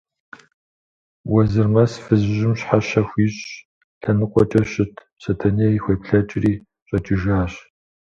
[1.31, 3.47] Уэзырмэс фызыжьым щхьэщэ хуищӀщ,
[4.01, 6.53] лъэныкъуэкӀэ щыт Сэтэней хуеплъэкӀри,
[6.87, 7.53] щӀэкӀыжащ.